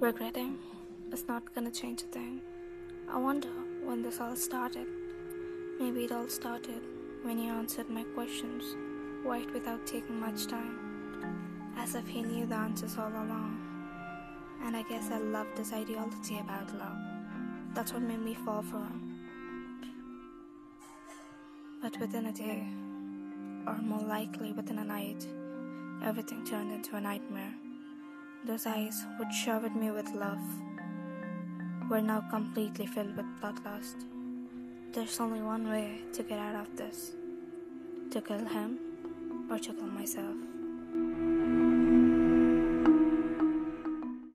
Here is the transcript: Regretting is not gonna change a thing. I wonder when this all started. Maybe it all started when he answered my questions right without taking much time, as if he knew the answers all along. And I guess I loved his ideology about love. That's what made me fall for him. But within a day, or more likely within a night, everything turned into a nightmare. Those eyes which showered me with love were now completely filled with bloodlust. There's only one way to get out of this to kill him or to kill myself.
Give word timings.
Regretting 0.00 0.56
is 1.12 1.28
not 1.28 1.54
gonna 1.54 1.70
change 1.70 2.00
a 2.00 2.06
thing. 2.06 2.40
I 3.06 3.18
wonder 3.18 3.50
when 3.84 4.00
this 4.00 4.18
all 4.18 4.34
started. 4.34 4.86
Maybe 5.78 6.04
it 6.04 6.12
all 6.12 6.26
started 6.26 6.80
when 7.22 7.36
he 7.36 7.48
answered 7.48 7.90
my 7.90 8.04
questions 8.14 8.64
right 9.22 9.52
without 9.52 9.86
taking 9.86 10.18
much 10.18 10.46
time, 10.46 11.74
as 11.76 11.94
if 11.94 12.08
he 12.08 12.22
knew 12.22 12.46
the 12.46 12.54
answers 12.54 12.96
all 12.96 13.10
along. 13.10 13.60
And 14.64 14.74
I 14.74 14.84
guess 14.84 15.10
I 15.10 15.18
loved 15.18 15.58
his 15.58 15.74
ideology 15.74 16.38
about 16.38 16.74
love. 16.78 16.96
That's 17.74 17.92
what 17.92 18.00
made 18.00 18.22
me 18.22 18.32
fall 18.32 18.62
for 18.62 18.78
him. 18.78 19.18
But 21.82 22.00
within 22.00 22.24
a 22.24 22.32
day, 22.32 22.66
or 23.66 23.76
more 23.82 24.08
likely 24.08 24.52
within 24.52 24.78
a 24.78 24.84
night, 24.84 25.26
everything 26.02 26.42
turned 26.46 26.72
into 26.72 26.96
a 26.96 27.00
nightmare. 27.02 27.52
Those 28.42 28.66
eyes 28.66 29.04
which 29.18 29.32
showered 29.32 29.76
me 29.76 29.90
with 29.90 30.10
love 30.12 30.40
were 31.90 32.00
now 32.00 32.22
completely 32.30 32.86
filled 32.86 33.14
with 33.14 33.26
bloodlust. 33.40 34.06
There's 34.92 35.20
only 35.20 35.42
one 35.42 35.68
way 35.68 36.00
to 36.14 36.22
get 36.22 36.38
out 36.38 36.54
of 36.54 36.74
this 36.74 37.12
to 38.10 38.20
kill 38.22 38.46
him 38.46 38.78
or 39.50 39.58
to 39.58 39.72
kill 39.74 39.86
myself. 39.86 40.36